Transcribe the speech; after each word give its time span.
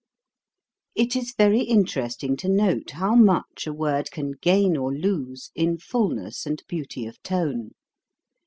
It 0.95 1.15
is 1.15 1.35
very 1.37 1.61
interesting 1.61 2.35
to 2.37 2.49
note 2.49 2.89
how 2.89 3.13
much 3.13 3.67
a 3.67 3.71
word 3.71 4.09
can 4.09 4.31
gain 4.31 4.75
or 4.75 4.91
lose 4.91 5.51
in 5.53 5.77
fulness 5.77 6.47
and 6.47 6.63
beauty 6.67 7.05
of 7.05 7.21
tone. 7.21 7.73